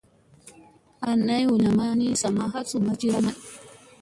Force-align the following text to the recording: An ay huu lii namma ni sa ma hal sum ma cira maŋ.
An 1.09 1.21
ay 1.35 1.43
huu 1.45 1.57
lii 1.57 1.63
namma 1.67 1.85
ni 1.99 2.07
sa 2.21 2.27
ma 2.35 2.43
hal 2.53 2.65
sum 2.69 2.81
ma 2.85 2.93
cira 2.99 3.19
maŋ. 3.25 3.35